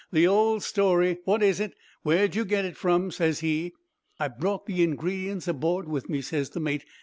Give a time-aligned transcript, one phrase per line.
[0.11, 1.19] The old story.
[1.25, 1.75] What is it?
[2.01, 3.73] Where'd you get it from?' ses he.
[4.19, 6.85] "'I brought the ingredients aboard with me,' ses the mate.